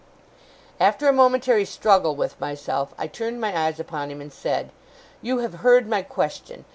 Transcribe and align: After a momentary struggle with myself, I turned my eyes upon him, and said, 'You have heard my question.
After 0.79 1.07
a 1.07 1.13
momentary 1.13 1.63
struggle 1.63 2.15
with 2.15 2.39
myself, 2.41 2.91
I 2.97 3.05
turned 3.05 3.39
my 3.39 3.55
eyes 3.55 3.79
upon 3.79 4.09
him, 4.09 4.19
and 4.19 4.33
said, 4.33 4.71
'You 5.21 5.37
have 5.45 5.53
heard 5.61 5.87
my 5.87 6.01
question. 6.01 6.65